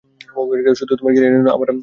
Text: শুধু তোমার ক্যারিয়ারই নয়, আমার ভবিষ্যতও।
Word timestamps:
শুধু 0.79 0.93
তোমার 0.95 1.13
ক্যারিয়ারই 1.13 1.43
নয়, 1.43 1.55
আমার 1.55 1.67
ভবিষ্যতও। 1.67 1.79